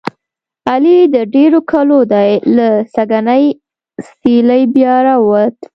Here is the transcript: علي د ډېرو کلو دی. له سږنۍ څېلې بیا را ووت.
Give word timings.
علي 0.71 0.97
د 1.15 1.17
ډېرو 1.35 1.59
کلو 1.71 1.99
دی. 2.11 2.31
له 2.55 2.67
سږنۍ 2.93 3.45
څېلې 4.21 4.61
بیا 4.75 4.95
را 5.05 5.15
ووت. 5.19 5.57